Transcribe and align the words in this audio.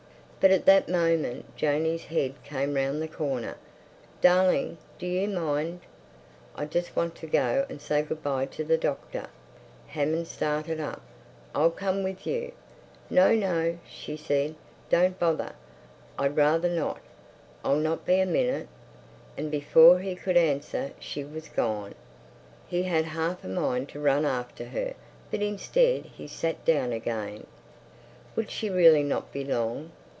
But 0.43 0.49
at 0.49 0.65
that 0.65 0.89
moment 0.89 1.55
Janey's 1.55 2.05
head 2.05 2.33
came 2.43 2.73
round 2.73 2.99
the 2.99 3.07
corner. 3.07 3.57
"Darling—do 4.21 5.05
you 5.05 5.27
mind? 5.27 5.81
I 6.55 6.65
just 6.65 6.95
want 6.95 7.13
to 7.17 7.27
go 7.27 7.63
and 7.69 7.79
say 7.79 8.01
good 8.01 8.23
bye 8.23 8.47
to 8.47 8.63
the 8.63 8.75
doctor." 8.75 9.27
Hammond 9.85 10.25
started 10.27 10.79
up. 10.79 11.03
"I'll 11.53 11.69
come 11.69 12.01
with 12.01 12.25
you." 12.25 12.53
"No, 13.07 13.35
no!" 13.35 13.77
she 13.87 14.17
said. 14.17 14.55
"Don't 14.89 15.19
bother. 15.19 15.51
I'd 16.17 16.35
rather 16.35 16.69
not. 16.69 17.01
I'll 17.63 17.75
not 17.75 18.03
be 18.03 18.19
a 18.19 18.25
minute." 18.25 18.67
And 19.37 19.51
before 19.51 19.99
he 19.99 20.15
could 20.15 20.37
answer 20.37 20.93
she 20.97 21.23
was 21.23 21.49
gone. 21.49 21.93
He 22.65 22.81
had 22.81 23.05
half 23.05 23.43
a 23.43 23.47
mind 23.47 23.89
to 23.89 23.99
run 23.99 24.25
after 24.25 24.65
her; 24.65 24.95
but 25.29 25.43
instead 25.43 26.05
he 26.07 26.27
sat 26.27 26.65
down 26.65 26.93
again. 26.93 27.45
Would 28.35 28.49
she 28.49 28.71
really 28.71 29.03
not 29.03 29.31
be 29.31 29.43
long? 29.45 29.91